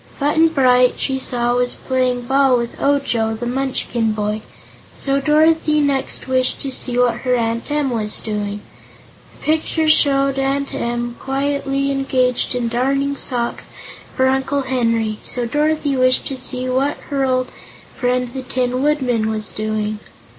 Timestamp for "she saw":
0.97-1.53